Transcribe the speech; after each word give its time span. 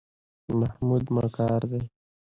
محمود 0.59 1.03
مکار 1.15 1.61
دی. 1.71 1.81